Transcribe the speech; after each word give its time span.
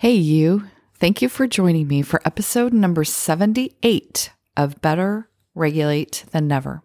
Hey, 0.00 0.14
you. 0.14 0.64
Thank 0.94 1.20
you 1.20 1.28
for 1.28 1.46
joining 1.46 1.86
me 1.86 2.00
for 2.00 2.22
episode 2.24 2.72
number 2.72 3.04
78 3.04 4.32
of 4.56 4.80
Better 4.80 5.28
Regulate 5.54 6.24
Than 6.30 6.48
Never. 6.48 6.82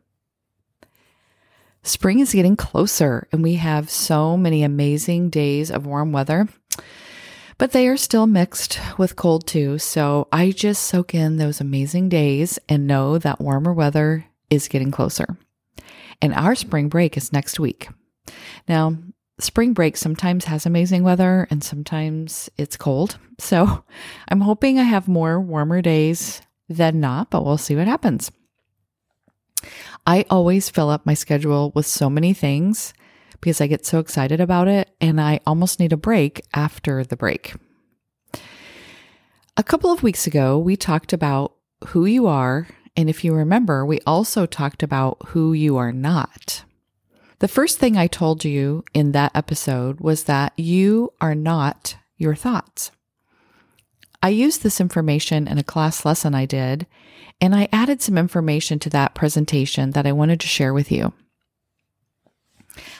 Spring 1.81 2.19
is 2.19 2.33
getting 2.33 2.57
closer, 2.57 3.29
and 3.31 3.41
we 3.41 3.53
have 3.53 3.89
so 3.89 4.35
many 4.35 4.63
amazing 4.63 5.29
days 5.29 5.71
of 5.71 5.85
warm 5.85 6.11
weather, 6.11 6.49
but 7.57 7.71
they 7.71 7.87
are 7.87 7.95
still 7.95 8.27
mixed 8.27 8.81
with 8.97 9.15
cold 9.15 9.47
too. 9.47 9.79
So 9.79 10.27
I 10.33 10.51
just 10.51 10.81
soak 10.81 11.15
in 11.15 11.37
those 11.37 11.61
amazing 11.61 12.09
days 12.09 12.59
and 12.67 12.85
know 12.85 13.17
that 13.17 13.39
warmer 13.39 13.71
weather 13.71 14.25
is 14.49 14.67
getting 14.67 14.91
closer. 14.91 15.37
And 16.21 16.33
our 16.33 16.53
spring 16.53 16.89
break 16.89 17.15
is 17.15 17.31
next 17.31 17.61
week. 17.61 17.87
Now, 18.67 18.97
spring 19.39 19.73
break 19.73 19.97
sometimes 19.97 20.45
has 20.45 20.65
amazing 20.65 21.03
weather 21.03 21.47
and 21.49 21.63
sometimes 21.63 22.49
it's 22.57 22.77
cold. 22.77 23.17
So 23.39 23.83
I'm 24.29 24.41
hoping 24.41 24.79
I 24.79 24.83
have 24.83 25.07
more 25.07 25.39
warmer 25.39 25.81
days 25.81 26.41
than 26.69 26.99
not, 26.99 27.29
but 27.29 27.45
we'll 27.45 27.57
see 27.57 27.75
what 27.75 27.87
happens. 27.87 28.31
I 30.05 30.25
always 30.29 30.69
fill 30.69 30.89
up 30.89 31.05
my 31.05 31.15
schedule 31.15 31.71
with 31.73 31.85
so 31.85 32.09
many 32.09 32.33
things 32.33 32.93
because 33.41 33.59
I 33.59 33.67
get 33.67 33.85
so 33.85 33.99
excited 33.99 34.39
about 34.39 34.67
it 34.67 34.89
and 35.01 35.19
I 35.19 35.39
almost 35.45 35.79
need 35.79 35.93
a 35.93 35.97
break 35.97 36.41
after 36.53 37.03
the 37.03 37.15
break. 37.17 37.55
A 39.57 39.63
couple 39.63 39.91
of 39.91 40.03
weeks 40.03 40.27
ago, 40.27 40.57
we 40.57 40.75
talked 40.75 41.13
about 41.13 41.53
who 41.87 42.05
you 42.05 42.27
are. 42.27 42.67
And 42.97 43.09
if 43.09 43.23
you 43.23 43.33
remember, 43.33 43.85
we 43.85 43.99
also 44.05 44.45
talked 44.45 44.83
about 44.83 45.17
who 45.27 45.53
you 45.53 45.77
are 45.77 45.91
not. 45.91 46.63
The 47.39 47.47
first 47.47 47.79
thing 47.79 47.97
I 47.97 48.07
told 48.07 48.45
you 48.45 48.83
in 48.93 49.11
that 49.11 49.31
episode 49.35 49.99
was 49.99 50.23
that 50.23 50.53
you 50.57 51.13
are 51.19 51.35
not 51.35 51.97
your 52.17 52.35
thoughts. 52.35 52.91
I 54.23 54.29
used 54.29 54.63
this 54.63 54.79
information 54.79 55.47
in 55.47 55.57
a 55.57 55.63
class 55.63 56.05
lesson 56.05 56.33
I 56.33 56.45
did, 56.45 56.87
and 57.41 57.53
I 57.53 57.67
added 57.71 58.01
some 58.01 58.17
information 58.17 58.79
to 58.79 58.89
that 58.91 59.13
presentation 59.13 59.91
that 59.91 60.07
I 60.07 60.13
wanted 60.13 60.39
to 60.39 60.47
share 60.47 60.73
with 60.73 60.91
you. 60.91 61.13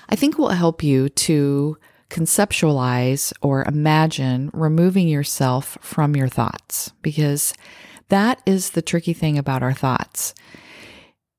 I 0.10 0.16
think 0.16 0.38
will 0.38 0.50
help 0.50 0.84
you 0.84 1.10
to 1.10 1.78
conceptualize 2.10 3.34
or 3.42 3.64
imagine 3.66 4.52
removing 4.54 5.08
yourself 5.08 5.78
from 5.82 6.16
your 6.16 6.28
thoughts 6.28 6.92
because 7.02 7.54
that 8.10 8.42
is 8.46 8.72
the 8.72 8.82
tricky 8.82 9.14
thing 9.14 9.38
about 9.38 9.64
our 9.64 9.74
thoughts 9.74 10.36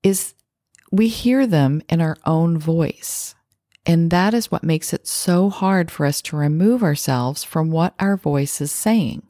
is 0.03 0.35
we 0.91 1.09
hear 1.09 1.47
them 1.47 1.83
in 1.89 2.01
our 2.01 2.17
own 2.25 2.59
voice. 2.59 3.35
And 3.85 4.11
that 4.11 4.35
is 4.35 4.51
what 4.51 4.65
makes 4.65 4.93
it 4.93 5.07
so 5.07 5.49
hard 5.49 5.91
for 5.91 6.07
us 6.07 6.21
to 6.23 6.37
remove 6.37 6.83
ourselves 6.83 7.45
from 7.45 7.71
what 7.71 7.95
our 8.01 8.17
voice 8.17 8.61
is 8.61 8.73
saying. 8.73 9.23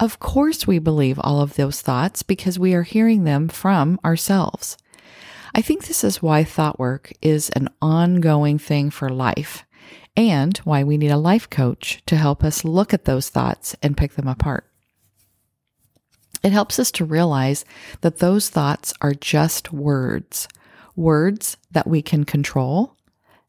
Of 0.00 0.20
course, 0.20 0.66
we 0.66 0.78
believe 0.78 1.18
all 1.20 1.40
of 1.40 1.54
those 1.54 1.80
thoughts 1.80 2.22
because 2.22 2.58
we 2.58 2.74
are 2.74 2.82
hearing 2.82 3.24
them 3.24 3.48
from 3.48 3.98
ourselves. 4.04 4.76
I 5.54 5.62
think 5.62 5.86
this 5.86 6.04
is 6.04 6.22
why 6.22 6.44
thought 6.44 6.78
work 6.78 7.12
is 7.22 7.50
an 7.50 7.68
ongoing 7.80 8.58
thing 8.58 8.90
for 8.90 9.08
life 9.08 9.64
and 10.16 10.56
why 10.58 10.84
we 10.84 10.98
need 10.98 11.10
a 11.10 11.16
life 11.16 11.48
coach 11.48 12.02
to 12.06 12.16
help 12.16 12.44
us 12.44 12.64
look 12.64 12.92
at 12.92 13.06
those 13.06 13.28
thoughts 13.28 13.74
and 13.82 13.96
pick 13.96 14.14
them 14.14 14.28
apart. 14.28 14.66
It 16.42 16.52
helps 16.52 16.78
us 16.78 16.92
to 16.92 17.04
realize 17.04 17.64
that 18.02 18.18
those 18.18 18.48
thoughts 18.48 18.94
are 19.00 19.14
just 19.14 19.72
words, 19.72 20.46
words 20.98 21.56
that 21.70 21.86
we 21.86 22.02
can 22.02 22.24
control 22.24 22.96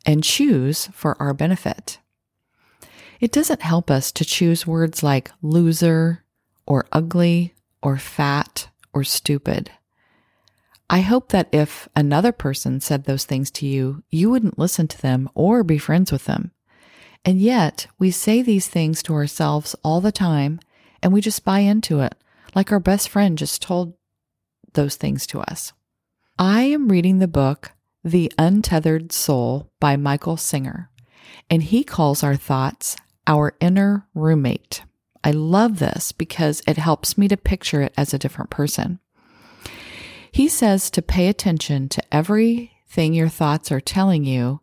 and 0.05 0.23
choose 0.23 0.88
for 0.94 1.22
our 1.22 1.33
benefit. 1.33 2.00
It 3.19 3.31
doesn't 3.31 3.61
help 3.61 3.91
us 3.91 4.11
to 4.14 4.23
choose 4.23 4.66
words 4.66 5.03
like 5.03 5.31
loser 5.41 6.23
or 6.66 6.86
ugly 6.91 7.56
or 7.81 7.97
fat 7.97 8.69
or 8.94 9.03
stupid. 9.03 9.72
I 10.89 11.02
hope 11.02 11.30
that 11.30 11.50
if 11.52 11.89
another 11.95 12.31
person 12.31 12.80
said 12.80 13.03
those 13.03 13.25
things 13.25 13.51
to 13.51 13.68
you, 13.68 14.03
you 14.09 14.29
wouldn't 14.29 14.57
listen 14.57 14.88
to 14.88 15.01
them 15.01 15.29
or 15.35 15.63
be 15.63 15.78
friends 15.78 16.12
with 16.12 16.25
them. 16.25 16.51
And 17.25 17.41
yet, 17.41 17.88
we 18.00 18.12
say 18.12 18.41
these 18.41 18.68
things 18.68 19.03
to 19.03 19.13
ourselves 19.13 19.75
all 19.84 20.01
the 20.01 20.12
time 20.12 20.59
and 21.03 21.12
we 21.12 21.22
just 21.22 21.45
buy 21.45 21.59
into 21.59 22.00
it, 22.00 22.16
like 22.56 22.72
our 22.72 22.79
best 22.79 23.09
friend 23.09 23.38
just 23.38 23.62
told 23.62 23.95
those 24.74 24.95
things 24.95 25.28
to 25.28 25.41
us. 25.41 25.74
I 26.41 26.61
am 26.61 26.88
reading 26.88 27.19
the 27.19 27.27
book 27.27 27.73
The 28.01 28.31
Untethered 28.38 29.11
Soul 29.11 29.69
by 29.81 29.97
Michael 29.97 30.38
Singer, 30.38 30.89
and 31.50 31.61
he 31.61 31.83
calls 31.83 32.23
our 32.23 32.38
thoughts 32.38 32.95
our 33.27 33.57
inner 33.59 34.07
roommate. 34.13 34.83
I 35.22 35.31
love 35.31 35.79
this 35.79 36.13
because 36.13 36.63
it 36.66 36.77
helps 36.77 37.17
me 37.17 37.27
to 37.27 37.35
picture 37.35 37.81
it 37.81 37.94
as 37.97 38.13
a 38.13 38.17
different 38.17 38.51
person. 38.51 39.00
He 40.31 40.47
says 40.47 40.89
to 40.91 41.01
pay 41.01 41.27
attention 41.27 41.89
to 41.89 42.03
everything 42.09 43.13
your 43.13 43.27
thoughts 43.27 43.69
are 43.69 43.81
telling 43.81 44.23
you 44.23 44.61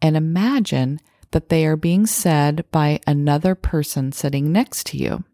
and 0.00 0.16
imagine 0.16 1.00
that 1.32 1.48
they 1.48 1.66
are 1.66 1.76
being 1.76 2.06
said 2.06 2.64
by 2.70 3.00
another 3.04 3.56
person 3.56 4.12
sitting 4.12 4.52
next 4.52 4.86
to 4.86 4.96
you. 4.96 5.24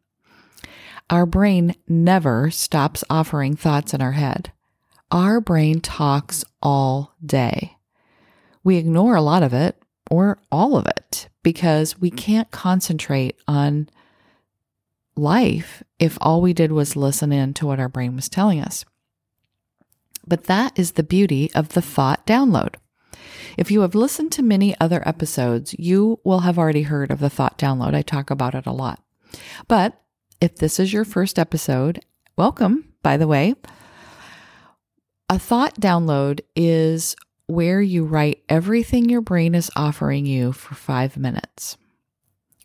Our 1.10 1.26
brain 1.26 1.74
never 1.86 2.50
stops 2.50 3.04
offering 3.10 3.56
thoughts 3.56 3.92
in 3.92 4.00
our 4.00 4.12
head. 4.12 4.53
Our 5.12 5.43
brain 5.43 5.83
talks 5.83 6.43
all 6.62 7.15
day. 7.25 7.77
We 8.65 8.78
ignore 8.78 9.15
a 9.15 9.21
lot 9.21 9.43
of 9.43 9.53
it 9.53 9.77
or 10.11 10.39
all 10.50 10.75
of 10.75 10.87
it 10.87 11.28
because 11.43 12.00
we 12.00 12.11
can't 12.11 12.50
concentrate 12.50 13.37
on 13.47 13.91
life 15.15 15.83
if 15.99 16.17
all 16.22 16.41
we 16.41 16.55
did 16.55 16.72
was 16.72 16.97
listen 16.97 17.31
in 17.31 17.53
to 17.55 17.67
what 17.67 17.78
our 17.78 17.91
brain 17.91 18.17
was 18.17 18.31
telling 18.31 18.59
us. 18.59 18.87
But 20.27 20.45
that 20.45 20.78
is 20.78 20.93
the 20.93 21.03
beauty 21.03 21.51
of 21.55 21.71
the 21.71 21.83
thought 21.83 22.27
download. 22.27 22.77
If 23.59 23.71
you 23.71 23.83
have 23.83 23.95
listened 23.95 24.33
to 24.33 24.43
many 24.43 24.75
other 24.81 25.06
episodes, 25.06 25.75
you 25.78 26.21
will 26.25 26.41
have 26.41 26.59
already 26.59 26.84
heard 26.84 27.11
of 27.11 27.19
the 27.19 27.28
thought 27.28 27.59
download. 27.59 27.95
I 27.95 28.01
talk 28.01 28.31
about 28.31 28.55
it 28.55 28.65
a 28.65 28.72
lot. 28.72 29.03
But 29.69 30.01
if 30.41 30.56
this 30.56 30.81
is 30.81 30.95
your 30.95 31.05
first 31.05 31.39
episode, 31.39 32.01
welcome, 32.34 32.95
by 33.03 33.19
the 33.19 33.28
way. 33.28 33.56
A 35.32 35.38
thought 35.38 35.81
download 35.81 36.41
is 36.54 37.16
where 37.47 37.81
you 37.81 38.04
write 38.04 38.44
everything 38.50 39.09
your 39.09 39.22
brain 39.22 39.54
is 39.54 39.70
offering 39.75 40.26
you 40.26 40.53
for 40.53 40.75
five 40.75 41.16
minutes. 41.16 41.78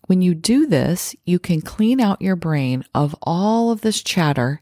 When 0.08 0.22
you 0.22 0.36
do 0.36 0.68
this, 0.68 1.16
you 1.24 1.40
can 1.40 1.62
clean 1.62 2.02
out 2.02 2.22
your 2.22 2.36
brain 2.36 2.84
of 2.94 3.16
all 3.22 3.72
of 3.72 3.80
this 3.80 4.02
chatter 4.02 4.62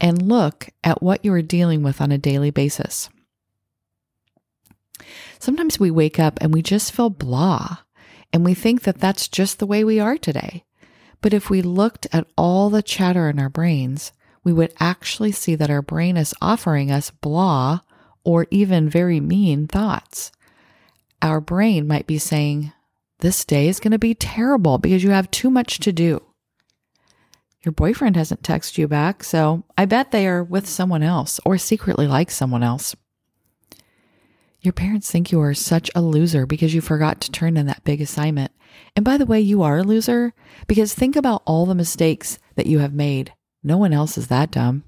and 0.00 0.22
look 0.22 0.68
at 0.84 1.02
what 1.02 1.24
you 1.24 1.32
are 1.32 1.42
dealing 1.42 1.82
with 1.82 2.00
on 2.00 2.12
a 2.12 2.18
daily 2.18 2.52
basis. 2.52 3.08
Sometimes 5.40 5.80
we 5.80 5.90
wake 5.90 6.20
up 6.20 6.38
and 6.40 6.54
we 6.54 6.62
just 6.62 6.92
feel 6.92 7.10
blah, 7.10 7.78
and 8.32 8.44
we 8.44 8.54
think 8.54 8.82
that 8.82 9.00
that's 9.00 9.26
just 9.26 9.58
the 9.58 9.66
way 9.66 9.82
we 9.82 9.98
are 9.98 10.16
today. 10.16 10.62
But 11.20 11.34
if 11.34 11.50
we 11.50 11.62
looked 11.62 12.06
at 12.12 12.28
all 12.36 12.70
the 12.70 12.80
chatter 12.80 13.28
in 13.28 13.40
our 13.40 13.50
brains, 13.50 14.12
we 14.42 14.52
would 14.52 14.72
actually 14.80 15.32
see 15.32 15.54
that 15.54 15.70
our 15.70 15.82
brain 15.82 16.16
is 16.16 16.34
offering 16.40 16.90
us 16.90 17.10
blah 17.10 17.80
or 18.24 18.46
even 18.50 18.88
very 18.88 19.20
mean 19.20 19.66
thoughts. 19.66 20.32
Our 21.22 21.40
brain 21.40 21.86
might 21.86 22.06
be 22.06 22.18
saying, 22.18 22.72
This 23.18 23.44
day 23.44 23.68
is 23.68 23.80
going 23.80 23.92
to 23.92 23.98
be 23.98 24.14
terrible 24.14 24.78
because 24.78 25.02
you 25.02 25.10
have 25.10 25.30
too 25.30 25.50
much 25.50 25.78
to 25.80 25.92
do. 25.92 26.22
Your 27.62 27.72
boyfriend 27.72 28.16
hasn't 28.16 28.42
texted 28.42 28.78
you 28.78 28.88
back, 28.88 29.22
so 29.22 29.64
I 29.76 29.84
bet 29.84 30.12
they 30.12 30.26
are 30.26 30.42
with 30.42 30.66
someone 30.66 31.02
else 31.02 31.38
or 31.44 31.58
secretly 31.58 32.06
like 32.06 32.30
someone 32.30 32.62
else. 32.62 32.96
Your 34.62 34.72
parents 34.72 35.10
think 35.10 35.30
you 35.30 35.40
are 35.40 35.54
such 35.54 35.90
a 35.94 36.00
loser 36.00 36.46
because 36.46 36.74
you 36.74 36.80
forgot 36.80 37.20
to 37.22 37.30
turn 37.30 37.58
in 37.58 37.66
that 37.66 37.84
big 37.84 38.00
assignment. 38.00 38.52
And 38.96 39.04
by 39.04 39.18
the 39.18 39.26
way, 39.26 39.40
you 39.40 39.62
are 39.62 39.78
a 39.78 39.82
loser 39.82 40.32
because 40.66 40.94
think 40.94 41.16
about 41.16 41.42
all 41.46 41.66
the 41.66 41.74
mistakes 41.74 42.38
that 42.56 42.66
you 42.66 42.78
have 42.78 42.94
made 42.94 43.32
no 43.62 43.76
one 43.76 43.92
else 43.92 44.16
is 44.16 44.28
that 44.28 44.50
dumb. 44.50 44.84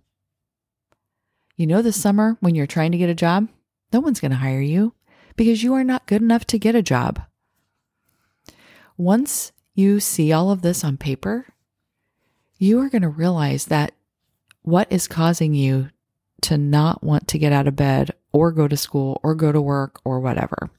You 1.56 1.66
know, 1.66 1.82
this 1.82 2.00
summer 2.00 2.36
when 2.40 2.54
you're 2.54 2.66
trying 2.66 2.92
to 2.92 2.98
get 2.98 3.10
a 3.10 3.14
job, 3.14 3.48
no 3.92 4.00
one's 4.00 4.20
going 4.20 4.30
to 4.30 4.38
hire 4.38 4.60
you 4.60 4.94
because 5.36 5.62
you 5.62 5.74
are 5.74 5.84
not 5.84 6.06
good 6.06 6.22
enough 6.22 6.46
to 6.46 6.58
get 6.58 6.74
a 6.74 6.82
job. 6.82 7.22
Once 8.96 9.52
you 9.74 10.00
see 10.00 10.32
all 10.32 10.50
of 10.50 10.62
this 10.62 10.84
on 10.84 10.96
paper, 10.96 11.46
you 12.58 12.78
are 12.80 12.88
going 12.88 13.02
to 13.02 13.08
realize 13.08 13.66
that 13.66 13.92
what 14.62 14.86
is 14.90 15.08
causing 15.08 15.54
you 15.54 15.90
to 16.42 16.58
not 16.58 17.02
want 17.02 17.28
to 17.28 17.38
get 17.38 17.52
out 17.52 17.66
of 17.66 17.76
bed 17.76 18.10
or 18.32 18.52
go 18.52 18.68
to 18.68 18.76
school 18.76 19.20
or 19.22 19.34
go 19.34 19.52
to 19.52 19.60
work 19.60 20.00
or 20.04 20.20
whatever. 20.20 20.70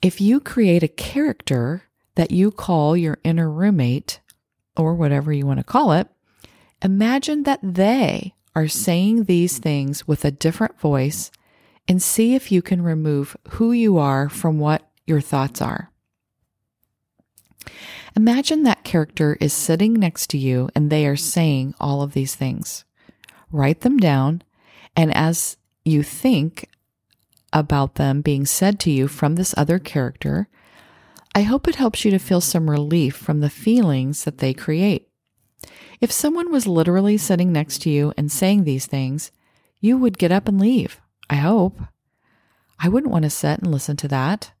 If 0.00 0.20
you 0.20 0.40
create 0.40 0.82
a 0.82 0.88
character 0.88 1.84
that 2.14 2.30
you 2.30 2.50
call 2.50 2.96
your 2.96 3.18
inner 3.24 3.50
roommate 3.50 4.20
or 4.76 4.94
whatever 4.94 5.32
you 5.32 5.46
want 5.46 5.58
to 5.58 5.64
call 5.64 5.92
it, 5.92 6.08
Imagine 6.82 7.42
that 7.42 7.60
they 7.62 8.34
are 8.54 8.68
saying 8.68 9.24
these 9.24 9.58
things 9.58 10.06
with 10.06 10.24
a 10.24 10.30
different 10.30 10.78
voice 10.78 11.30
and 11.88 12.02
see 12.02 12.34
if 12.34 12.52
you 12.52 12.62
can 12.62 12.82
remove 12.82 13.36
who 13.50 13.72
you 13.72 13.98
are 13.98 14.28
from 14.28 14.58
what 14.58 14.88
your 15.06 15.20
thoughts 15.20 15.60
are. 15.60 15.90
Imagine 18.14 18.62
that 18.64 18.84
character 18.84 19.36
is 19.40 19.52
sitting 19.52 19.94
next 19.94 20.28
to 20.30 20.38
you 20.38 20.68
and 20.74 20.90
they 20.90 21.06
are 21.06 21.16
saying 21.16 21.74
all 21.80 22.02
of 22.02 22.12
these 22.12 22.34
things. 22.34 22.84
Write 23.50 23.80
them 23.80 23.96
down, 23.96 24.42
and 24.94 25.14
as 25.14 25.56
you 25.84 26.02
think 26.02 26.68
about 27.52 27.94
them 27.94 28.20
being 28.20 28.44
said 28.44 28.78
to 28.80 28.90
you 28.90 29.08
from 29.08 29.34
this 29.34 29.54
other 29.56 29.78
character, 29.78 30.48
I 31.34 31.42
hope 31.42 31.66
it 31.66 31.76
helps 31.76 32.04
you 32.04 32.10
to 32.10 32.18
feel 32.18 32.40
some 32.40 32.68
relief 32.68 33.16
from 33.16 33.40
the 33.40 33.50
feelings 33.50 34.24
that 34.24 34.38
they 34.38 34.52
create. 34.52 35.07
If 36.00 36.12
someone 36.12 36.52
was 36.52 36.66
literally 36.66 37.16
sitting 37.16 37.52
next 37.52 37.82
to 37.82 37.90
you 37.90 38.12
and 38.16 38.30
saying 38.30 38.64
these 38.64 38.86
things, 38.86 39.32
you 39.80 39.98
would 39.98 40.18
get 40.18 40.32
up 40.32 40.48
and 40.48 40.60
leave. 40.60 41.00
I 41.28 41.36
hope. 41.36 41.78
I 42.78 42.88
wouldn't 42.88 43.12
want 43.12 43.24
to 43.24 43.30
sit 43.30 43.58
and 43.58 43.70
listen 43.70 43.96
to 43.98 44.08
that. 44.08 44.52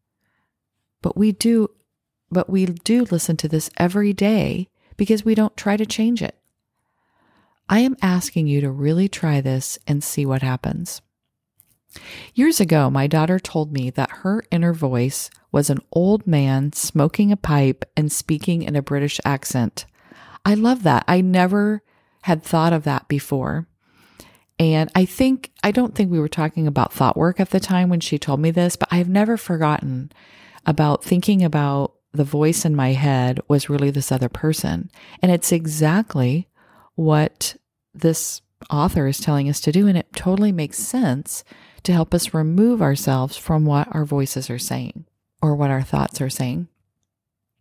But 1.02 1.16
we 1.16 1.32
do 1.32 1.70
but 2.30 2.50
we 2.50 2.66
do 2.66 3.04
listen 3.04 3.36
to 3.38 3.48
this 3.48 3.70
every 3.78 4.12
day 4.12 4.68
because 4.98 5.24
we 5.24 5.34
don't 5.34 5.56
try 5.56 5.78
to 5.78 5.86
change 5.86 6.22
it. 6.22 6.36
I 7.70 7.80
am 7.80 7.96
asking 8.02 8.48
you 8.48 8.60
to 8.60 8.70
really 8.70 9.08
try 9.08 9.40
this 9.40 9.78
and 9.86 10.04
see 10.04 10.26
what 10.26 10.42
happens. 10.42 11.00
Years 12.34 12.60
ago, 12.60 12.90
my 12.90 13.06
daughter 13.06 13.38
told 13.38 13.72
me 13.72 13.90
that 13.90 14.10
her 14.10 14.42
inner 14.50 14.74
voice 14.74 15.30
was 15.50 15.70
an 15.70 15.78
old 15.92 16.26
man 16.26 16.72
smoking 16.72 17.32
a 17.32 17.36
pipe 17.36 17.84
and 17.96 18.12
speaking 18.12 18.62
in 18.62 18.76
a 18.76 18.82
British 18.82 19.20
accent. 19.24 19.86
I 20.44 20.54
love 20.54 20.82
that. 20.84 21.04
I 21.06 21.20
never 21.20 21.82
had 22.22 22.42
thought 22.42 22.72
of 22.72 22.84
that 22.84 23.08
before. 23.08 23.66
And 24.58 24.90
I 24.94 25.04
think, 25.04 25.52
I 25.62 25.70
don't 25.70 25.94
think 25.94 26.10
we 26.10 26.18
were 26.18 26.28
talking 26.28 26.66
about 26.66 26.92
thought 26.92 27.16
work 27.16 27.38
at 27.38 27.50
the 27.50 27.60
time 27.60 27.88
when 27.88 28.00
she 28.00 28.18
told 28.18 28.40
me 28.40 28.50
this, 28.50 28.76
but 28.76 28.88
I've 28.90 29.08
never 29.08 29.36
forgotten 29.36 30.10
about 30.66 31.04
thinking 31.04 31.44
about 31.44 31.94
the 32.12 32.24
voice 32.24 32.64
in 32.64 32.74
my 32.74 32.92
head 32.92 33.40
was 33.48 33.70
really 33.70 33.90
this 33.90 34.10
other 34.10 34.28
person. 34.28 34.90
And 35.22 35.30
it's 35.30 35.52
exactly 35.52 36.48
what 36.94 37.56
this 37.94 38.40
author 38.70 39.06
is 39.06 39.18
telling 39.18 39.48
us 39.48 39.60
to 39.60 39.72
do. 39.72 39.86
And 39.86 39.96
it 39.96 40.12
totally 40.14 40.50
makes 40.50 40.78
sense 40.78 41.44
to 41.84 41.92
help 41.92 42.12
us 42.12 42.34
remove 42.34 42.82
ourselves 42.82 43.36
from 43.36 43.64
what 43.64 43.88
our 43.94 44.04
voices 44.04 44.50
are 44.50 44.58
saying 44.58 45.04
or 45.40 45.54
what 45.54 45.70
our 45.70 45.82
thoughts 45.82 46.20
are 46.20 46.30
saying. 46.30 46.68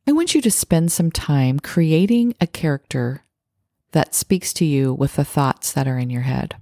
I 0.08 0.14
want 0.14 0.34
you 0.34 0.40
to 0.42 0.52
spend 0.52 0.90
some 0.90 1.12
time 1.12 1.60
creating 1.60 2.34
a 2.40 2.48
character 2.48 3.26
that 3.92 4.16
speaks 4.16 4.54
to 4.54 4.64
you 4.64 4.94
with 4.94 5.18
the 5.18 5.26
thoughts 5.26 5.74
that 5.74 5.86
are 5.86 6.00
in 6.00 6.10
your 6.10 6.22
head. 6.22 6.56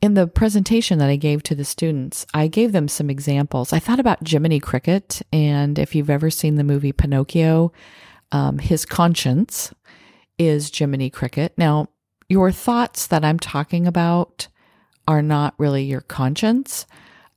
In 0.00 0.14
the 0.14 0.26
presentation 0.26 0.98
that 1.00 1.10
I 1.10 1.16
gave 1.16 1.42
to 1.42 1.54
the 1.54 1.66
students, 1.66 2.24
I 2.32 2.46
gave 2.46 2.72
them 2.72 2.88
some 2.88 3.10
examples. 3.10 3.74
I 3.74 3.78
thought 3.78 4.00
about 4.00 4.26
Jiminy 4.26 4.58
Cricket, 4.58 5.20
and 5.34 5.78
if 5.78 5.94
you've 5.94 6.08
ever 6.08 6.30
seen 6.30 6.54
the 6.54 6.64
movie 6.64 6.92
Pinocchio, 6.92 7.72
um, 8.32 8.58
his 8.58 8.86
conscience 8.86 9.74
is 10.38 10.74
Jiminy 10.74 11.10
Cricket. 11.10 11.52
Now, 11.58 11.88
your 12.26 12.52
thoughts 12.52 13.06
that 13.08 13.22
I'm 13.22 13.38
talking 13.38 13.86
about 13.86 14.48
are 15.06 15.20
not 15.20 15.52
really 15.58 15.84
your 15.84 16.02
conscience, 16.02 16.86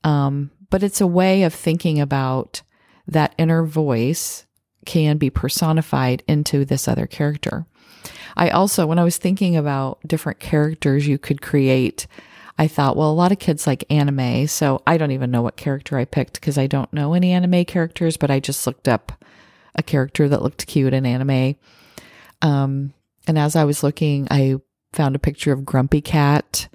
um, 0.06 0.50
but 0.70 0.82
it's 0.82 1.02
a 1.02 1.08
way 1.08 1.44
of 1.44 1.54
thinking 1.54 2.00
about 2.00 2.62
that 3.06 3.36
inner 3.38 3.66
voice 3.66 4.46
can 4.86 5.18
be 5.18 5.30
personified 5.30 6.24
into 6.28 6.66
this 6.66 6.88
other 6.88 7.07
character. 7.07 7.66
I 8.36 8.50
also, 8.50 8.86
when 8.86 9.00
I 9.00 9.04
was 9.04 9.18
thinking 9.18 9.56
about 9.56 10.00
different 10.06 10.39
characters 10.39 11.07
you 11.07 11.18
could 11.18 11.42
create, 11.42 12.07
I 12.57 12.68
thought, 12.68 12.95
well, 12.95 13.10
a 13.10 13.13
lot 13.13 13.31
of 13.31 13.39
kids 13.39 13.68
like 13.68 13.83
anime. 13.89 14.48
So 14.48 14.81
I 14.86 14.98
don't 14.98 15.12
even 15.12 15.31
know 15.31 15.42
what 15.42 15.57
character 15.57 15.98
I 15.98 16.06
picked 16.06 16.36
because 16.36 16.57
I 16.57 16.68
don't 16.68 16.92
know 16.94 17.13
any 17.13 17.31
anime 17.31 17.66
characters, 17.66 18.18
but 18.18 18.31
I 18.31 18.39
just 18.39 18.66
looked 18.66 18.88
up 18.88 19.24
a 19.75 19.83
character 19.83 20.28
that 20.30 20.42
looked 20.42 20.68
cute 20.68 20.94
in 20.94 21.06
anime. 21.06 21.56
Um, 22.42 22.94
and 23.27 23.38
as 23.38 23.56
I 23.56 23.63
was 23.63 23.84
looking, 23.84 24.27
I 24.30 24.57
found 24.94 25.16
a 25.16 25.19
picture 25.19 25.54
of 25.54 25.66
Grumpy 25.66 26.01
Cat. 26.01 26.68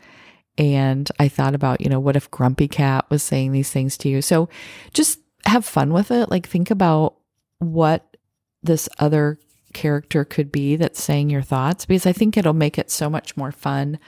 And 0.59 1.11
I 1.19 1.29
thought 1.29 1.55
about, 1.55 1.81
you 1.81 1.89
know, 1.91 2.01
what 2.01 2.17
if 2.17 2.31
Grumpy 2.31 2.69
Cat 2.69 3.05
was 3.11 3.23
saying 3.23 3.53
these 3.53 3.71
things 3.71 3.99
to 3.99 4.09
you? 4.09 4.23
So 4.23 4.49
just 4.95 5.21
have 5.45 5.65
fun 5.65 5.93
with 5.93 6.11
it. 6.11 6.31
Like, 6.31 6.49
think 6.49 6.71
about 6.71 7.16
what 7.59 8.17
this 8.63 8.89
other 8.99 9.39
character 9.73 10.25
could 10.25 10.51
be 10.51 10.77
that's 10.77 11.03
saying 11.03 11.31
your 11.31 11.43
thoughts, 11.43 11.87
because 11.87 12.07
I 12.07 12.13
think 12.13 12.37
it'll 12.37 12.53
make 12.53 12.79
it 12.79 12.91
so 12.91 13.11
much 13.11 13.37
more 13.37 13.53
fun 13.53 13.99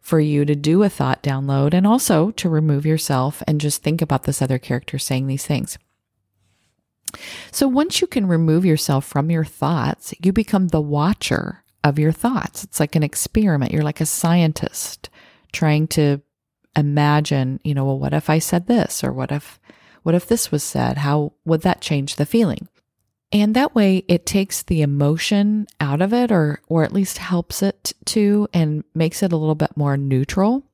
for 0.00 0.18
you 0.18 0.44
to 0.44 0.56
do 0.56 0.82
a 0.82 0.88
thought 0.88 1.22
download 1.22 1.72
and 1.72 1.86
also 1.86 2.32
to 2.32 2.48
remove 2.48 2.84
yourself 2.84 3.42
and 3.46 3.60
just 3.60 3.82
think 3.82 4.02
about 4.02 4.24
this 4.24 4.42
other 4.42 4.58
character 4.58 4.98
saying 4.98 5.28
these 5.28 5.46
things. 5.46 5.78
So 7.52 7.68
once 7.68 8.00
you 8.00 8.06
can 8.06 8.26
remove 8.26 8.64
yourself 8.64 9.04
from 9.04 9.30
your 9.30 9.44
thoughts, 9.44 10.12
you 10.20 10.32
become 10.32 10.68
the 10.68 10.80
watcher 10.80 11.62
of 11.84 11.98
your 11.98 12.12
thoughts. 12.12 12.64
It's 12.64 12.80
like 12.80 12.96
an 12.96 13.02
experiment. 13.02 13.72
You're 13.72 13.84
like 13.84 14.00
a 14.00 14.06
scientist 14.06 15.08
trying 15.52 15.86
to 15.88 16.20
imagine, 16.74 17.60
you 17.62 17.74
know, 17.74 17.84
well, 17.84 17.98
what 17.98 18.14
if 18.14 18.30
I 18.30 18.38
said 18.38 18.66
this? 18.66 19.04
Or 19.04 19.12
what 19.12 19.30
if, 19.30 19.60
what 20.02 20.14
if 20.14 20.26
this 20.26 20.50
was 20.50 20.62
said? 20.62 20.98
How 20.98 21.34
would 21.44 21.62
that 21.62 21.80
change 21.80 22.16
the 22.16 22.26
feeling? 22.26 22.66
And 23.32 23.56
that 23.56 23.74
way 23.74 24.04
it 24.08 24.26
takes 24.26 24.62
the 24.62 24.82
emotion 24.82 25.66
out 25.80 26.02
of 26.02 26.12
it 26.12 26.30
or 26.30 26.60
or 26.68 26.84
at 26.84 26.92
least 26.92 27.18
helps 27.18 27.62
it 27.62 27.94
to 28.06 28.46
and 28.52 28.84
makes 28.94 29.22
it 29.22 29.32
a 29.32 29.36
little 29.36 29.54
bit 29.54 29.76
more 29.76 29.96
neutral. 29.96 30.64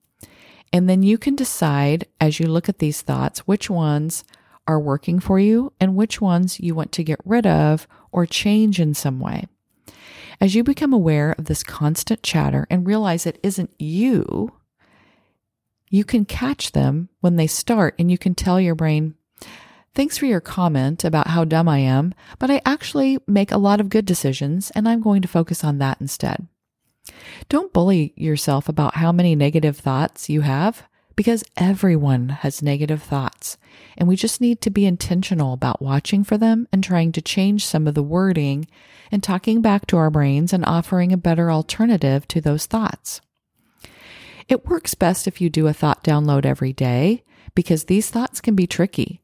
And 0.72 0.88
then 0.88 1.02
you 1.02 1.16
can 1.18 1.36
decide 1.36 2.06
as 2.20 2.40
you 2.40 2.46
look 2.46 2.68
at 2.68 2.78
these 2.78 3.00
thoughts 3.00 3.46
which 3.46 3.70
ones 3.70 4.24
are 4.66 4.80
working 4.80 5.18
for 5.20 5.38
you 5.38 5.72
and 5.80 5.96
which 5.96 6.20
ones 6.20 6.60
you 6.60 6.74
want 6.74 6.92
to 6.92 7.04
get 7.04 7.20
rid 7.24 7.46
of 7.46 7.86
or 8.12 8.26
change 8.26 8.80
in 8.80 8.92
some 8.92 9.20
way. 9.20 9.46
As 10.40 10.54
you 10.54 10.62
become 10.62 10.92
aware 10.92 11.34
of 11.38 11.46
this 11.46 11.62
constant 11.62 12.22
chatter 12.22 12.66
and 12.68 12.86
realize 12.86 13.24
it 13.24 13.40
isn't 13.42 13.70
you, 13.78 14.52
you 15.90 16.04
can 16.04 16.24
catch 16.24 16.72
them 16.72 17.08
when 17.20 17.36
they 17.36 17.46
start 17.46 17.94
and 17.98 18.10
you 18.10 18.18
can 18.18 18.34
tell 18.34 18.60
your 18.60 18.74
brain, 18.74 19.14
Thanks 19.98 20.16
for 20.16 20.26
your 20.26 20.40
comment 20.40 21.02
about 21.02 21.26
how 21.26 21.44
dumb 21.44 21.68
I 21.68 21.78
am, 21.78 22.14
but 22.38 22.52
I 22.52 22.62
actually 22.64 23.18
make 23.26 23.50
a 23.50 23.58
lot 23.58 23.80
of 23.80 23.88
good 23.88 24.04
decisions 24.04 24.70
and 24.76 24.88
I'm 24.88 25.00
going 25.00 25.22
to 25.22 25.26
focus 25.26 25.64
on 25.64 25.78
that 25.78 26.00
instead. 26.00 26.46
Don't 27.48 27.72
bully 27.72 28.12
yourself 28.14 28.68
about 28.68 28.94
how 28.94 29.10
many 29.10 29.34
negative 29.34 29.76
thoughts 29.76 30.30
you 30.30 30.42
have 30.42 30.84
because 31.16 31.42
everyone 31.56 32.28
has 32.28 32.62
negative 32.62 33.02
thoughts 33.02 33.58
and 33.96 34.06
we 34.06 34.14
just 34.14 34.40
need 34.40 34.60
to 34.60 34.70
be 34.70 34.86
intentional 34.86 35.52
about 35.52 35.82
watching 35.82 36.22
for 36.22 36.38
them 36.38 36.68
and 36.72 36.84
trying 36.84 37.10
to 37.10 37.20
change 37.20 37.66
some 37.66 37.88
of 37.88 37.94
the 37.94 38.00
wording 38.00 38.68
and 39.10 39.20
talking 39.20 39.60
back 39.60 39.84
to 39.88 39.96
our 39.96 40.10
brains 40.10 40.52
and 40.52 40.64
offering 40.64 41.12
a 41.12 41.16
better 41.16 41.50
alternative 41.50 42.28
to 42.28 42.40
those 42.40 42.66
thoughts. 42.66 43.20
It 44.46 44.64
works 44.64 44.94
best 44.94 45.26
if 45.26 45.40
you 45.40 45.50
do 45.50 45.66
a 45.66 45.72
thought 45.72 46.04
download 46.04 46.46
every 46.46 46.72
day 46.72 47.24
because 47.56 47.86
these 47.86 48.10
thoughts 48.10 48.40
can 48.40 48.54
be 48.54 48.68
tricky 48.68 49.20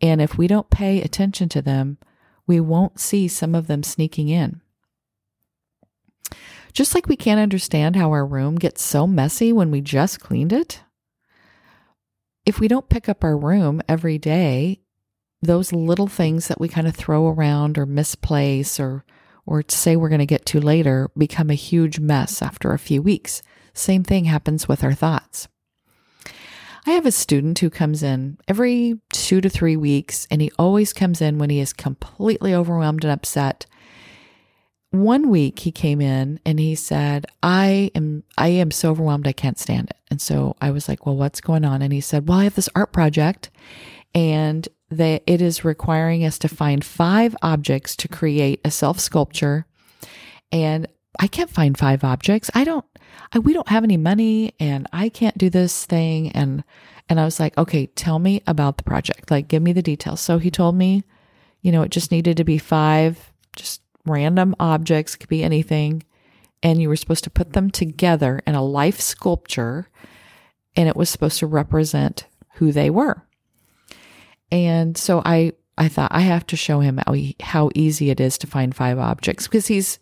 and 0.00 0.20
if 0.20 0.36
we 0.36 0.46
don't 0.46 0.70
pay 0.70 1.00
attention 1.00 1.48
to 1.50 1.62
them, 1.62 1.98
we 2.46 2.60
won't 2.60 3.00
see 3.00 3.28
some 3.28 3.54
of 3.54 3.66
them 3.66 3.82
sneaking 3.82 4.28
in. 4.28 4.60
Just 6.72 6.94
like 6.94 7.06
we 7.06 7.16
can't 7.16 7.40
understand 7.40 7.94
how 7.94 8.10
our 8.10 8.26
room 8.26 8.56
gets 8.56 8.82
so 8.82 9.06
messy 9.06 9.52
when 9.52 9.70
we 9.70 9.80
just 9.80 10.20
cleaned 10.20 10.52
it, 10.52 10.82
if 12.44 12.60
we 12.60 12.68
don't 12.68 12.88
pick 12.88 13.08
up 13.08 13.24
our 13.24 13.36
room 13.36 13.80
every 13.88 14.18
day, 14.18 14.80
those 15.40 15.72
little 15.72 16.08
things 16.08 16.48
that 16.48 16.60
we 16.60 16.68
kind 16.68 16.86
of 16.86 16.94
throw 16.94 17.28
around 17.28 17.78
or 17.78 17.86
misplace 17.86 18.80
or 18.80 19.04
or 19.46 19.62
say 19.68 19.94
we're 19.94 20.08
going 20.08 20.20
to 20.20 20.26
get 20.26 20.46
to 20.46 20.58
later 20.58 21.10
become 21.18 21.50
a 21.50 21.54
huge 21.54 22.00
mess 22.00 22.40
after 22.40 22.72
a 22.72 22.78
few 22.78 23.02
weeks. 23.02 23.42
Same 23.74 24.02
thing 24.02 24.24
happens 24.24 24.66
with 24.66 24.82
our 24.82 24.94
thoughts. 24.94 25.48
I 26.86 26.92
have 26.92 27.06
a 27.06 27.12
student 27.12 27.58
who 27.58 27.70
comes 27.70 28.02
in 28.02 28.38
every 28.46 29.00
two 29.10 29.40
to 29.40 29.48
three 29.48 29.76
weeks, 29.76 30.26
and 30.30 30.42
he 30.42 30.50
always 30.58 30.92
comes 30.92 31.22
in 31.22 31.38
when 31.38 31.50
he 31.50 31.60
is 31.60 31.72
completely 31.72 32.54
overwhelmed 32.54 33.04
and 33.04 33.12
upset. 33.12 33.66
One 34.90 35.30
week 35.30 35.60
he 35.60 35.72
came 35.72 36.00
in 36.00 36.40
and 36.44 36.60
he 36.60 36.74
said, 36.74 37.26
I 37.42 37.90
am 37.94 38.22
I 38.38 38.48
am 38.48 38.70
so 38.70 38.90
overwhelmed 38.90 39.26
I 39.26 39.32
can't 39.32 39.58
stand 39.58 39.90
it. 39.90 39.96
And 40.10 40.20
so 40.20 40.56
I 40.60 40.70
was 40.70 40.88
like, 40.88 41.04
Well, 41.04 41.16
what's 41.16 41.40
going 41.40 41.64
on? 41.64 41.82
And 41.82 41.92
he 41.92 42.00
said, 42.00 42.28
Well, 42.28 42.38
I 42.38 42.44
have 42.44 42.54
this 42.54 42.68
art 42.76 42.92
project 42.92 43.50
and 44.14 44.68
that 44.90 45.22
it 45.26 45.42
is 45.42 45.64
requiring 45.64 46.24
us 46.24 46.38
to 46.38 46.48
find 46.48 46.84
five 46.84 47.34
objects 47.42 47.96
to 47.96 48.08
create 48.08 48.60
a 48.64 48.70
self 48.70 49.00
sculpture. 49.00 49.66
And 50.52 50.86
I 51.18 51.26
can't 51.26 51.50
find 51.50 51.76
five 51.76 52.04
objects. 52.04 52.50
I 52.54 52.64
don't 52.64 52.84
we 53.42 53.52
don't 53.52 53.68
have 53.68 53.84
any 53.84 53.96
money 53.96 54.54
and 54.60 54.86
I 54.92 55.08
can't 55.08 55.36
do 55.36 55.50
this 55.50 55.84
thing. 55.86 56.30
And, 56.32 56.62
and 57.08 57.18
I 57.18 57.24
was 57.24 57.40
like, 57.40 57.56
okay, 57.58 57.86
tell 57.86 58.18
me 58.18 58.42
about 58.46 58.76
the 58.76 58.84
project. 58.84 59.30
Like, 59.30 59.48
give 59.48 59.62
me 59.62 59.72
the 59.72 59.82
details. 59.82 60.20
So 60.20 60.38
he 60.38 60.50
told 60.50 60.76
me, 60.76 61.02
you 61.62 61.72
know, 61.72 61.82
it 61.82 61.90
just 61.90 62.10
needed 62.10 62.36
to 62.36 62.44
be 62.44 62.58
five, 62.58 63.32
just 63.56 63.82
random 64.06 64.54
objects, 64.60 65.16
could 65.16 65.28
be 65.28 65.42
anything. 65.42 66.04
And 66.62 66.80
you 66.80 66.88
were 66.88 66.96
supposed 66.96 67.24
to 67.24 67.30
put 67.30 67.52
them 67.52 67.70
together 67.70 68.40
in 68.46 68.54
a 68.54 68.64
life 68.64 69.00
sculpture. 69.00 69.88
And 70.76 70.88
it 70.88 70.96
was 70.96 71.10
supposed 71.10 71.38
to 71.40 71.46
represent 71.46 72.26
who 72.54 72.72
they 72.72 72.90
were. 72.90 73.22
And 74.50 74.96
so 74.96 75.22
I, 75.24 75.52
I 75.76 75.88
thought 75.88 76.12
I 76.12 76.20
have 76.20 76.46
to 76.46 76.56
show 76.56 76.80
him 76.80 77.00
how, 77.04 77.12
he, 77.12 77.36
how 77.40 77.70
easy 77.74 78.10
it 78.10 78.20
is 78.20 78.38
to 78.38 78.46
find 78.46 78.74
five 78.74 78.98
objects 78.98 79.48
because 79.48 79.66
he's, 79.66 79.98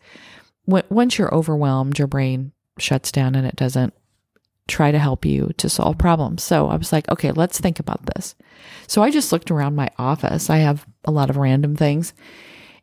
once 0.66 1.18
you're 1.18 1.34
overwhelmed, 1.34 1.98
your 1.98 2.06
brain 2.06 2.52
shuts 2.78 3.12
down 3.12 3.34
and 3.34 3.46
it 3.46 3.56
doesn't 3.56 3.94
try 4.68 4.90
to 4.90 4.98
help 4.98 5.24
you 5.24 5.52
to 5.58 5.68
solve 5.68 5.98
problems. 5.98 6.42
So 6.42 6.68
I 6.68 6.76
was 6.76 6.92
like, 6.92 7.08
okay, 7.10 7.32
let's 7.32 7.60
think 7.60 7.80
about 7.80 8.06
this. 8.14 8.34
So 8.86 9.02
I 9.02 9.10
just 9.10 9.32
looked 9.32 9.50
around 9.50 9.74
my 9.74 9.90
office. 9.98 10.50
I 10.50 10.58
have 10.58 10.86
a 11.04 11.10
lot 11.10 11.30
of 11.30 11.36
random 11.36 11.76
things. 11.76 12.14